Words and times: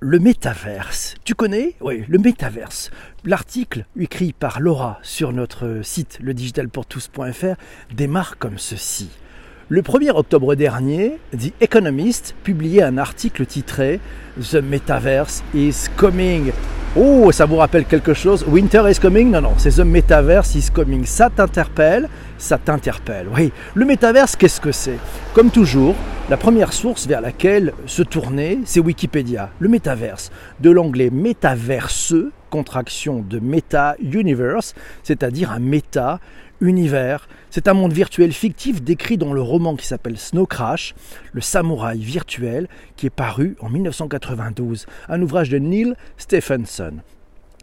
le 0.00 0.18
métaverse. 0.18 1.16
Tu 1.24 1.34
connais? 1.34 1.74
Oui, 1.80 2.04
le 2.08 2.18
métaverse. 2.18 2.90
L'article 3.24 3.84
écrit 3.98 4.32
par 4.32 4.60
Laura 4.60 4.98
sur 5.02 5.32
notre 5.32 5.80
site 5.82 6.18
ledigitalpourtous.fr 6.20 7.56
démarre 7.94 8.38
comme 8.38 8.58
ceci. 8.58 9.10
Le 9.70 9.82
1er 9.82 10.12
octobre 10.12 10.54
dernier, 10.54 11.18
The 11.36 11.52
Economist 11.60 12.34
publiait 12.42 12.82
un 12.82 12.96
article 12.96 13.44
titré 13.44 14.00
The 14.40 14.62
Metaverse 14.62 15.44
is 15.54 15.88
coming. 15.94 16.52
Oh, 16.96 17.30
ça 17.32 17.44
vous 17.44 17.56
rappelle 17.56 17.84
quelque 17.84 18.14
chose? 18.14 18.46
Winter 18.48 18.84
is 18.90 18.98
coming? 18.98 19.30
Non, 19.30 19.42
non, 19.42 19.52
c'est 19.58 19.72
The 19.72 19.80
Metaverse 19.80 20.54
is 20.54 20.70
coming. 20.72 21.04
Ça 21.04 21.28
t'interpelle? 21.28 22.08
Ça 22.38 22.56
t'interpelle. 22.56 23.26
Oui, 23.36 23.52
le 23.74 23.84
métaverse, 23.84 24.36
qu'est-ce 24.36 24.58
que 24.58 24.72
c'est? 24.72 24.98
Comme 25.34 25.50
toujours, 25.50 25.94
la 26.30 26.38
première 26.38 26.72
source 26.72 27.06
vers 27.06 27.20
laquelle 27.20 27.74
se 27.84 28.02
tourner, 28.02 28.60
c'est 28.64 28.80
Wikipédia. 28.80 29.50
Le 29.58 29.68
métaverse, 29.68 30.30
de 30.60 30.70
l'anglais 30.70 31.10
métaverse, 31.10 32.14
contraction 32.48 33.22
de 33.28 33.38
meta-universe, 33.38 34.74
c'est-à-dire 35.02 35.52
un 35.52 35.58
méta 35.58 36.20
univers. 36.60 37.28
C'est 37.50 37.68
un 37.68 37.74
monde 37.74 37.92
virtuel 37.92 38.32
fictif 38.32 38.82
décrit 38.82 39.18
dans 39.18 39.32
le 39.32 39.42
roman 39.42 39.76
qui 39.76 39.86
s'appelle 39.86 40.18
Snow 40.18 40.46
Crash, 40.46 40.94
le 41.32 41.40
samouraï 41.40 41.98
virtuel, 41.98 42.68
qui 42.96 43.06
est 43.06 43.10
paru 43.10 43.56
en 43.60 43.68
1992, 43.68 44.86
un 45.08 45.22
ouvrage 45.22 45.50
de 45.50 45.58
Neil 45.58 45.94
Stephenson. 46.16 46.98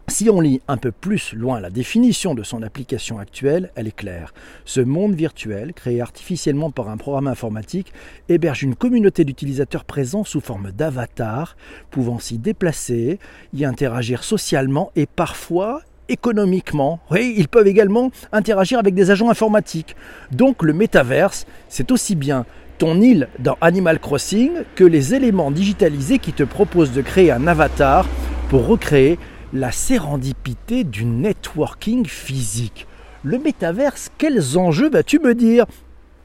Si 0.08 0.30
on 0.30 0.40
lit 0.40 0.60
un 0.68 0.76
peu 0.76 0.92
plus 0.92 1.32
loin 1.32 1.58
la 1.58 1.68
définition 1.68 2.36
de 2.36 2.44
son 2.44 2.62
application 2.62 3.18
actuelle, 3.18 3.72
elle 3.74 3.88
est 3.88 3.96
claire. 3.96 4.32
Ce 4.64 4.80
monde 4.80 5.16
virtuel, 5.16 5.74
créé 5.74 6.00
artificiellement 6.00 6.70
par 6.70 6.88
un 6.88 6.96
programme 6.96 7.26
informatique, 7.26 7.92
héberge 8.28 8.62
une 8.62 8.76
communauté 8.76 9.24
d'utilisateurs 9.24 9.84
présents 9.84 10.22
sous 10.22 10.40
forme 10.40 10.70
d'avatars, 10.70 11.56
pouvant 11.90 12.20
s'y 12.20 12.38
déplacer, 12.38 13.18
y 13.52 13.64
interagir 13.64 14.22
socialement 14.22 14.92
et 14.94 15.06
parfois 15.06 15.82
économiquement. 16.08 17.00
Oui, 17.10 17.34
ils 17.36 17.48
peuvent 17.48 17.66
également 17.66 18.10
interagir 18.32 18.78
avec 18.78 18.94
des 18.94 19.10
agents 19.10 19.30
informatiques. 19.30 19.96
Donc 20.30 20.62
le 20.62 20.72
métaverse, 20.72 21.46
c'est 21.68 21.90
aussi 21.90 22.14
bien 22.14 22.44
ton 22.78 23.00
île 23.00 23.28
dans 23.38 23.56
Animal 23.60 23.98
Crossing 23.98 24.50
que 24.74 24.84
les 24.84 25.14
éléments 25.14 25.50
digitalisés 25.50 26.18
qui 26.18 26.32
te 26.32 26.42
proposent 26.42 26.92
de 26.92 27.02
créer 27.02 27.30
un 27.30 27.46
avatar 27.46 28.06
pour 28.48 28.66
recréer 28.66 29.18
la 29.52 29.72
sérendipité 29.72 30.84
du 30.84 31.04
networking 31.04 32.06
physique. 32.06 32.86
Le 33.22 33.38
métaverse, 33.38 34.10
quels 34.18 34.58
enjeux 34.58 34.90
vas-tu 34.90 35.18
me 35.18 35.34
dire? 35.34 35.66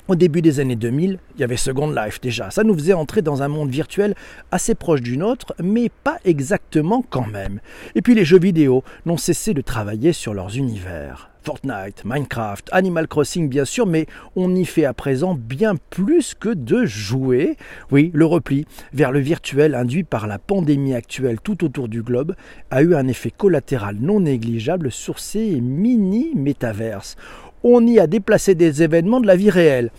Au 0.08 0.16
début 0.16 0.42
des 0.42 0.60
années 0.60 0.76
2000, 0.76 1.20
il 1.36 1.42
y 1.42 1.44
avait 1.44 1.58
Second 1.58 1.92
Life 1.92 2.22
déjà. 2.22 2.52
Ça 2.52 2.64
nous 2.64 2.74
faisait 2.74 2.94
entrer 2.94 3.22
dans 3.22 3.44
un 3.44 3.48
monde 3.48 3.70
virtuel 3.70 4.16
assez 4.52 4.76
proche 4.76 5.02
du 5.02 5.18
nôtre, 5.18 5.54
mais 5.62 5.90
pas 6.04 6.18
exactement 6.26 7.04
quand 7.10 7.28
même. 7.28 7.60
Et 7.96 8.02
puis 8.02 8.16
les 8.16 8.26
jeux 8.26 8.40
vidéo 8.40 8.84
n'ont 9.06 9.18
cessé 9.18 9.54
de 9.54 9.62
travailler 9.62 10.14
sur 10.14 10.34
leurs 10.34 10.58
univers. 10.58 11.32
Fortnite, 11.44 12.04
Minecraft, 12.06 12.70
Animal 12.72 13.08
Crossing 13.08 13.50
bien 13.50 13.66
sûr, 13.66 13.88
mais 13.88 14.06
on 14.36 14.54
y 14.54 14.64
fait 14.64 14.86
à 14.86 14.94
présent 14.94 15.34
bien 15.34 15.76
plus 15.90 16.36
que 16.36 16.50
de 16.50 16.86
jouer. 16.86 17.58
Oui, 17.90 18.12
le 18.14 18.26
repli 18.26 18.66
vers 18.94 19.12
le 19.12 19.20
virtuel 19.20 19.74
induit 19.74 20.04
par 20.04 20.28
la 20.28 20.38
pandémie 20.38 20.94
actuelle 20.94 21.40
tout 21.42 21.64
autour 21.64 21.88
du 21.88 22.04
globe 22.04 22.36
a 22.70 22.84
eu 22.84 22.94
un 22.94 23.08
effet 23.08 23.32
collatéral 23.32 23.98
non 24.00 24.20
négligeable 24.20 24.92
sur 24.92 25.20
ces 25.20 25.60
mini-métaverses 25.62 27.16
on 27.64 27.86
y 27.86 28.00
a 28.00 28.08
déplacé 28.08 28.56
des 28.56 28.84
événements 28.84 29.20
de 29.20 29.28
la 29.28 29.36
vie 29.36 29.50
réelle. 29.50 29.92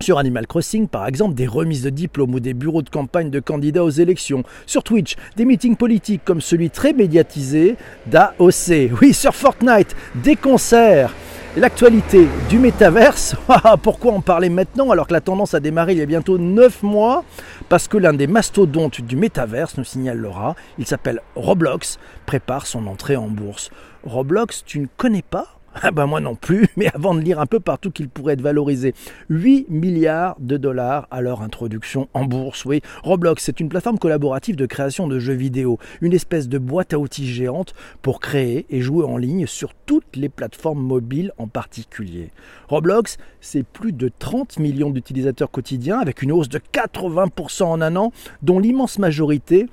Sur 0.00 0.18
Animal 0.18 0.46
Crossing, 0.46 0.86
par 0.86 1.08
exemple, 1.08 1.34
des 1.34 1.48
remises 1.48 1.82
de 1.82 1.90
diplômes 1.90 2.34
ou 2.34 2.40
des 2.40 2.54
bureaux 2.54 2.82
de 2.82 2.88
campagne 2.88 3.30
de 3.30 3.40
candidats 3.40 3.82
aux 3.82 3.90
élections. 3.90 4.44
Sur 4.64 4.84
Twitch, 4.84 5.16
des 5.36 5.44
meetings 5.44 5.74
politiques 5.74 6.22
comme 6.24 6.40
celui 6.40 6.70
très 6.70 6.92
médiatisé 6.92 7.74
d'AOC. 8.06 8.92
Oui, 9.00 9.12
sur 9.12 9.34
Fortnite, 9.34 9.96
des 10.14 10.36
concerts. 10.36 11.12
L'actualité 11.56 12.28
du 12.48 12.60
métaverse, 12.60 13.34
ah, 13.48 13.76
pourquoi 13.76 14.12
en 14.12 14.20
parler 14.20 14.50
maintenant 14.50 14.92
alors 14.92 15.08
que 15.08 15.14
la 15.14 15.20
tendance 15.20 15.54
a 15.54 15.60
démarré 15.60 15.94
il 15.94 15.98
y 15.98 16.02
a 16.02 16.06
bientôt 16.06 16.38
9 16.38 16.84
mois? 16.84 17.24
Parce 17.68 17.88
que 17.88 17.96
l'un 17.96 18.12
des 18.12 18.28
mastodontes 18.28 19.00
du 19.00 19.16
métaverse, 19.16 19.76
nous 19.76 19.84
signale 19.84 20.18
Laura, 20.18 20.54
il 20.78 20.86
s'appelle 20.86 21.20
Roblox, 21.34 21.98
prépare 22.26 22.68
son 22.68 22.86
entrée 22.86 23.16
en 23.16 23.26
bourse. 23.26 23.70
Roblox, 24.04 24.62
tu 24.64 24.78
ne 24.78 24.86
connais 24.96 25.22
pas? 25.22 25.57
Ah 25.82 25.90
ben 25.90 26.06
moi 26.06 26.20
non 26.20 26.34
plus, 26.34 26.68
mais 26.76 26.88
avant 26.94 27.14
de 27.14 27.20
lire 27.20 27.40
un 27.40 27.46
peu 27.46 27.60
partout 27.60 27.90
qu'il 27.90 28.08
pourrait 28.08 28.34
être 28.34 28.40
valorisé 28.40 28.94
8 29.28 29.66
milliards 29.68 30.36
de 30.40 30.56
dollars 30.56 31.06
à 31.10 31.20
leur 31.20 31.42
introduction 31.42 32.08
en 32.14 32.24
bourse. 32.24 32.64
Oui, 32.64 32.80
Roblox, 33.02 33.42
c'est 33.42 33.60
une 33.60 33.68
plateforme 33.68 33.98
collaborative 33.98 34.56
de 34.56 34.66
création 34.66 35.06
de 35.06 35.18
jeux 35.18 35.34
vidéo, 35.34 35.78
une 36.00 36.12
espèce 36.12 36.48
de 36.48 36.58
boîte 36.58 36.94
à 36.94 36.98
outils 36.98 37.26
géante 37.26 37.74
pour 38.02 38.20
créer 38.20 38.66
et 38.70 38.80
jouer 38.80 39.04
en 39.04 39.16
ligne 39.16 39.46
sur 39.46 39.74
toutes 39.74 40.16
les 40.16 40.28
plateformes 40.28 40.82
mobiles 40.82 41.32
en 41.38 41.46
particulier. 41.46 42.30
Roblox, 42.68 43.18
c'est 43.40 43.64
plus 43.64 43.92
de 43.92 44.10
30 44.18 44.58
millions 44.58 44.90
d'utilisateurs 44.90 45.50
quotidiens 45.50 45.98
avec 45.98 46.22
une 46.22 46.32
hausse 46.32 46.48
de 46.48 46.58
80% 46.58 47.64
en 47.64 47.80
un 47.80 47.96
an, 47.96 48.12
dont 48.42 48.58
l'immense 48.58 48.98
majorité 48.98 49.66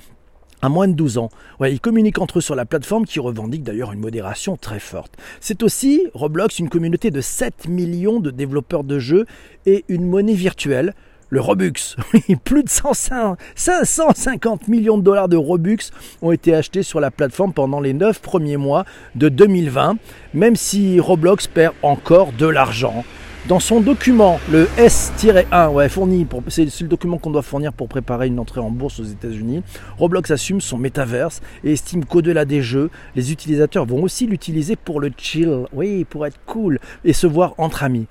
à 0.65 0.69
moins 0.69 0.87
de 0.87 0.93
12 0.93 1.19
ans. 1.19 1.29
Ils 1.61 1.79
communiquent 1.79 2.19
entre 2.19 2.39
eux 2.39 2.41
sur 2.41 2.55
la 2.55 2.65
plateforme 2.65 3.05
qui 3.05 3.19
revendique 3.19 3.63
d'ailleurs 3.63 3.91
une 3.91 3.99
modération 3.99 4.57
très 4.57 4.79
forte. 4.79 5.13
C'est 5.39 5.61
aussi, 5.61 6.07
Roblox, 6.15 6.57
une 6.57 6.69
communauté 6.69 7.11
de 7.11 7.21
7 7.21 7.67
millions 7.67 8.19
de 8.19 8.31
développeurs 8.31 8.83
de 8.83 8.97
jeux 8.97 9.27
et 9.67 9.85
une 9.89 10.07
monnaie 10.07 10.33
virtuelle, 10.33 10.95
le 11.29 11.39
Robux. 11.39 11.95
plus 12.43 12.63
de 12.63 12.69
550 12.69 14.67
millions 14.67 14.97
de 14.97 15.03
dollars 15.03 15.29
de 15.29 15.37
Robux 15.37 15.91
ont 16.23 16.31
été 16.31 16.55
achetés 16.55 16.81
sur 16.81 16.99
la 16.99 17.11
plateforme 17.11 17.53
pendant 17.53 17.79
les 17.79 17.93
9 17.93 18.19
premiers 18.19 18.57
mois 18.57 18.85
de 19.13 19.29
2020, 19.29 19.97
même 20.33 20.55
si 20.55 20.99
Roblox 20.99 21.45
perd 21.45 21.75
encore 21.83 22.31
de 22.31 22.47
l'argent. 22.47 23.05
Dans 23.47 23.59
son 23.59 23.79
document, 23.79 24.39
le 24.51 24.67
S-1, 24.75 25.69
ouais, 25.69 25.87
fourni 25.87 26.25
c'est 26.47 26.81
le 26.81 26.87
document 26.87 27.19
qu'on 27.19 27.29
doit 27.29 27.43
fournir 27.43 27.73
pour 27.73 27.87
préparer 27.87 28.25
une 28.25 28.39
entrée 28.39 28.59
en 28.59 28.71
bourse 28.71 28.99
aux 28.99 29.03
États-Unis. 29.03 29.61
Roblox 29.99 30.31
assume 30.31 30.61
son 30.61 30.79
métaverse 30.79 31.41
et 31.63 31.73
estime 31.73 32.05
qu'au-delà 32.05 32.45
des 32.45 32.63
jeux, 32.63 32.89
les 33.15 33.31
utilisateurs 33.31 33.85
vont 33.85 34.01
aussi 34.01 34.25
l'utiliser 34.25 34.75
pour 34.75 34.99
le 34.99 35.11
chill, 35.15 35.67
oui, 35.73 36.05
pour 36.05 36.25
être 36.25 36.39
cool 36.47 36.79
et 37.03 37.13
se 37.13 37.27
voir 37.27 37.53
entre 37.59 37.83
amis. 37.83 38.07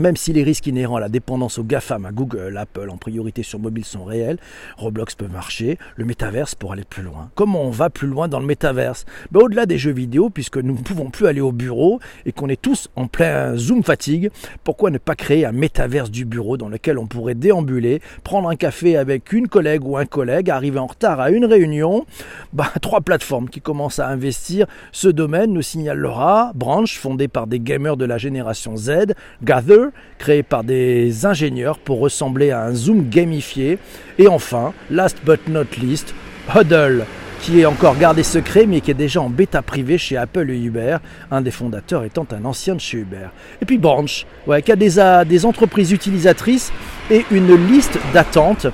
Même 0.00 0.16
si 0.16 0.32
les 0.32 0.44
risques 0.44 0.68
inhérents 0.68 0.94
à 0.96 1.00
la 1.00 1.08
dépendance 1.08 1.58
aux 1.58 1.64
GAFAM, 1.64 2.06
à 2.06 2.12
Google, 2.12 2.56
Apple, 2.56 2.88
en 2.88 2.96
priorité 2.96 3.42
sur 3.42 3.58
mobile 3.58 3.84
sont 3.84 4.04
réels, 4.04 4.38
Roblox 4.76 5.16
peut 5.16 5.26
marcher, 5.26 5.76
le 5.96 6.04
métaverse 6.04 6.54
pour 6.54 6.72
aller 6.72 6.84
plus 6.84 7.02
loin. 7.02 7.30
Comment 7.34 7.62
on 7.62 7.70
va 7.70 7.90
plus 7.90 8.06
loin 8.06 8.28
dans 8.28 8.38
le 8.38 8.46
métaverse? 8.46 9.06
Ben, 9.32 9.40
Au-delà 9.40 9.66
des 9.66 9.76
jeux 9.76 9.90
vidéo, 9.90 10.30
puisque 10.30 10.58
nous 10.58 10.74
ne 10.74 10.82
pouvons 10.82 11.10
plus 11.10 11.26
aller 11.26 11.40
au 11.40 11.50
bureau 11.50 11.98
et 12.26 12.30
qu'on 12.30 12.48
est 12.48 12.62
tous 12.62 12.88
en 12.94 13.08
plein 13.08 13.56
Zoom 13.56 13.82
fatigue, 13.82 14.30
pourquoi 14.62 14.92
ne 14.92 14.98
pas 14.98 15.16
créer 15.16 15.44
un 15.44 15.50
métaverse 15.50 16.12
du 16.12 16.24
bureau 16.24 16.56
dans 16.56 16.68
lequel 16.68 16.96
on 16.96 17.08
pourrait 17.08 17.34
déambuler, 17.34 18.00
prendre 18.22 18.48
un 18.48 18.56
café 18.56 18.96
avec 18.96 19.32
une 19.32 19.48
collègue 19.48 19.84
ou 19.84 19.96
un 19.96 20.06
collègue, 20.06 20.48
arriver 20.48 20.78
en 20.78 20.86
retard 20.86 21.18
à 21.18 21.30
une 21.30 21.44
réunion? 21.44 22.06
Ben, 22.52 22.68
Trois 22.82 23.00
plateformes 23.00 23.48
qui 23.48 23.60
commencent 23.60 23.98
à 23.98 24.06
investir. 24.06 24.68
Ce 24.92 25.08
domaine, 25.08 25.52
nous 25.52 25.62
signale 25.62 25.98
Laura, 25.98 26.52
Branch, 26.54 26.96
fondée 26.96 27.26
par 27.26 27.48
des 27.48 27.58
gamers 27.58 27.96
de 27.96 28.04
la 28.04 28.16
génération 28.16 28.76
Z, 28.76 29.14
Gather, 29.42 29.87
créé 30.18 30.42
par 30.42 30.64
des 30.64 31.26
ingénieurs 31.26 31.78
pour 31.78 32.00
ressembler 32.00 32.50
à 32.50 32.64
un 32.64 32.74
zoom 32.74 33.08
gamifié. 33.08 33.78
Et 34.18 34.28
enfin, 34.28 34.72
last 34.90 35.18
but 35.24 35.48
not 35.48 35.64
least, 35.80 36.14
Huddle, 36.54 37.04
qui 37.40 37.60
est 37.60 37.66
encore 37.66 37.96
gardé 37.96 38.22
secret 38.22 38.66
mais 38.66 38.80
qui 38.80 38.90
est 38.90 38.94
déjà 38.94 39.20
en 39.20 39.30
bêta 39.30 39.62
privée 39.62 39.98
chez 39.98 40.16
Apple 40.16 40.50
et 40.50 40.58
Uber, 40.58 40.98
un 41.30 41.40
des 41.40 41.50
fondateurs 41.50 42.04
étant 42.04 42.26
un 42.32 42.44
ancien 42.44 42.74
de 42.74 42.80
chez 42.80 42.98
Uber. 42.98 43.28
Et 43.62 43.64
puis 43.64 43.78
Branch, 43.78 44.26
qui 44.64 44.72
a 44.72 44.76
des, 44.76 45.24
des 45.26 45.46
entreprises 45.46 45.92
utilisatrices 45.92 46.72
et 47.10 47.24
une 47.30 47.54
liste 47.68 47.98
d'attente 48.12 48.66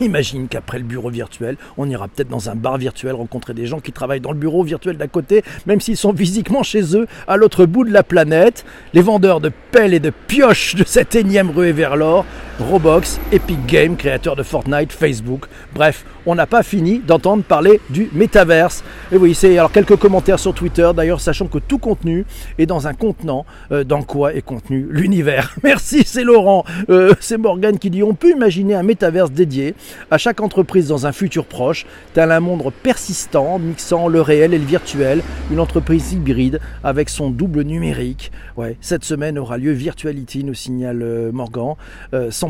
Imagine 0.00 0.48
qu'après 0.48 0.78
le 0.78 0.84
bureau 0.84 1.10
virtuel, 1.10 1.56
on 1.76 1.88
ira 1.88 2.08
peut-être 2.08 2.28
dans 2.28 2.50
un 2.50 2.54
bar 2.54 2.78
virtuel 2.78 3.14
rencontrer 3.14 3.54
des 3.54 3.66
gens 3.66 3.80
qui 3.80 3.92
travaillent 3.92 4.20
dans 4.20 4.32
le 4.32 4.38
bureau 4.38 4.64
virtuel 4.64 4.96
d'à 4.96 5.06
côté, 5.06 5.42
même 5.66 5.80
s'ils 5.80 5.96
sont 5.96 6.14
physiquement 6.14 6.62
chez 6.62 6.96
eux, 6.96 7.06
à 7.28 7.36
l'autre 7.36 7.66
bout 7.66 7.84
de 7.84 7.92
la 7.92 8.02
planète. 8.02 8.64
Les 8.94 9.02
vendeurs 9.02 9.40
de 9.40 9.50
pelles 9.70 9.94
et 9.94 10.00
de 10.00 10.10
pioches 10.10 10.74
de 10.74 10.84
cette 10.84 11.14
énième 11.14 11.50
ruée 11.50 11.72
vers 11.72 11.96
l'or, 11.96 12.24
Roblox, 12.62 13.20
Epic 13.32 13.66
Games, 13.66 13.96
créateur 13.96 14.36
de 14.36 14.42
Fortnite, 14.42 14.92
Facebook. 14.92 15.46
Bref, 15.74 16.04
on 16.26 16.34
n'a 16.34 16.46
pas 16.46 16.62
fini 16.62 17.00
d'entendre 17.00 17.42
parler 17.42 17.80
du 17.90 18.08
métaverse. 18.12 18.84
Et 19.10 19.16
oui, 19.16 19.34
c'est 19.34 19.58
alors 19.58 19.72
quelques 19.72 19.96
commentaires 19.96 20.38
sur 20.38 20.54
Twitter, 20.54 20.90
d'ailleurs, 20.94 21.20
sachant 21.20 21.46
que 21.46 21.58
tout 21.58 21.78
contenu 21.78 22.24
est 22.58 22.66
dans 22.66 22.86
un 22.86 22.94
contenant 22.94 23.44
euh, 23.72 23.84
dans 23.84 24.02
quoi 24.02 24.34
est 24.34 24.42
contenu 24.42 24.86
l'univers. 24.90 25.54
Merci, 25.62 26.04
c'est 26.06 26.24
Laurent. 26.24 26.64
Euh, 26.90 27.14
c'est 27.20 27.38
Morgan 27.38 27.78
qui 27.78 27.90
dit 27.90 28.02
on 28.02 28.14
peut 28.14 28.30
imaginer 28.30 28.74
un 28.74 28.82
métaverse 28.82 29.32
dédié 29.32 29.74
à 30.10 30.18
chaque 30.18 30.40
entreprise 30.40 30.88
dans 30.88 31.06
un 31.06 31.12
futur 31.12 31.46
proche, 31.46 31.86
tel 32.14 32.30
un 32.30 32.40
monde 32.40 32.62
persistant 32.82 33.58
mixant 33.58 34.08
le 34.08 34.20
réel 34.20 34.54
et 34.54 34.58
le 34.58 34.64
virtuel, 34.64 35.22
une 35.50 35.60
entreprise 35.60 36.12
hybride 36.12 36.60
avec 36.84 37.08
son 37.08 37.30
double 37.30 37.62
numérique. 37.62 38.30
Ouais, 38.56 38.76
cette 38.80 39.04
semaine 39.04 39.38
aura 39.38 39.58
lieu 39.58 39.72
Virtuality, 39.72 40.44
nous 40.44 40.54
signale 40.54 41.02
euh, 41.02 41.32
Morgan, 41.32 41.74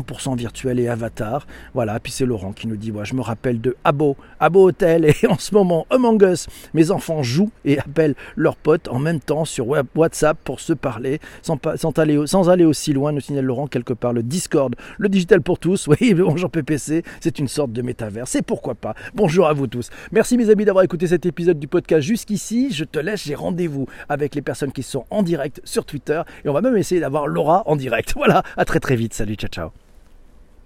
100% 0.03 0.13
100% 0.23 0.37
virtuel 0.37 0.79
et 0.79 0.87
avatar. 0.87 1.47
Voilà, 1.73 1.99
puis 1.99 2.11
c'est 2.11 2.25
Laurent 2.25 2.51
qui 2.51 2.67
nous 2.67 2.75
dit, 2.75 2.91
ouais, 2.91 3.05
je 3.05 3.15
me 3.15 3.21
rappelle 3.21 3.61
de 3.61 3.75
Abo, 3.83 4.15
Abo 4.39 4.67
Hotel, 4.67 5.05
et 5.23 5.27
en 5.27 5.37
ce 5.37 5.53
moment, 5.53 5.85
Among 5.89 6.21
Us, 6.23 6.47
mes 6.73 6.91
enfants 6.91 7.23
jouent 7.23 7.51
et 7.65 7.79
appellent 7.79 8.15
leurs 8.35 8.55
potes 8.55 8.87
en 8.87 8.99
même 8.99 9.19
temps 9.19 9.45
sur 9.45 9.67
WhatsApp 9.95 10.37
pour 10.43 10.59
se 10.59 10.73
parler, 10.73 11.19
sans, 11.41 11.57
aller, 11.97 12.65
aussi 12.65 12.93
loin, 12.93 13.11
nous 13.11 13.21
signale 13.21 13.45
Laurent, 13.45 13.67
quelque 13.67 13.93
part, 13.93 14.13
le 14.13 14.23
Discord, 14.23 14.75
le 14.97 15.09
digital 15.09 15.41
pour 15.41 15.59
tous, 15.59 15.87
oui, 16.01 16.13
bonjour 16.13 16.49
PPC, 16.49 17.03
c'est 17.19 17.39
une 17.39 17.47
sorte 17.47 17.71
de 17.71 17.81
métaverse, 17.81 18.35
et 18.35 18.41
pourquoi 18.41 18.75
pas. 18.75 18.95
Bonjour 19.13 19.47
à 19.47 19.53
vous 19.53 19.67
tous. 19.67 19.89
Merci 20.11 20.37
mes 20.37 20.49
amis 20.49 20.65
d'avoir 20.65 20.83
écouté 20.83 21.07
cet 21.07 21.25
épisode 21.25 21.59
du 21.59 21.67
podcast 21.67 22.01
jusqu'ici, 22.01 22.71
je 22.71 22.83
te 22.83 22.99
laisse, 22.99 23.23
j'ai 23.23 23.35
rendez-vous 23.35 23.87
avec 24.09 24.35
les 24.35 24.41
personnes 24.41 24.71
qui 24.71 24.83
sont 24.83 25.05
en 25.09 25.23
direct 25.23 25.61
sur 25.63 25.85
Twitter, 25.85 26.21
et 26.43 26.49
on 26.49 26.53
va 26.53 26.61
même 26.61 26.77
essayer 26.77 27.01
d'avoir 27.01 27.27
Laura 27.27 27.63
en 27.65 27.75
direct. 27.75 28.13
Voilà, 28.23 28.41
à 28.55 28.63
très 28.63 28.79
très 28.79 28.95
vite, 28.95 29.13
salut, 29.13 29.35
ciao 29.35 29.49
ciao. 29.49 29.92